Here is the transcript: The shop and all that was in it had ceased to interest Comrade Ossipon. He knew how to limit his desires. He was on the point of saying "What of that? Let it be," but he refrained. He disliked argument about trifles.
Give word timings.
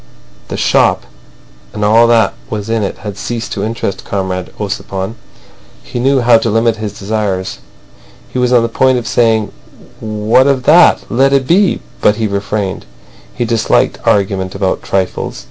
The 0.47 0.57
shop 0.57 1.03
and 1.73 1.85
all 1.85 2.07
that 2.07 2.33
was 2.49 2.71
in 2.71 2.81
it 2.81 2.97
had 3.05 3.19
ceased 3.19 3.51
to 3.53 3.63
interest 3.63 4.03
Comrade 4.03 4.51
Ossipon. 4.57 5.13
He 5.83 5.99
knew 5.99 6.21
how 6.21 6.39
to 6.39 6.49
limit 6.49 6.77
his 6.77 6.97
desires. 6.97 7.59
He 8.27 8.39
was 8.39 8.51
on 8.51 8.63
the 8.63 8.67
point 8.67 8.97
of 8.97 9.05
saying 9.07 9.51
"What 9.99 10.47
of 10.47 10.63
that? 10.63 11.03
Let 11.11 11.33
it 11.33 11.45
be," 11.45 11.81
but 12.01 12.15
he 12.15 12.25
refrained. 12.27 12.85
He 13.35 13.45
disliked 13.45 13.99
argument 14.03 14.55
about 14.55 14.81
trifles. 14.81 15.39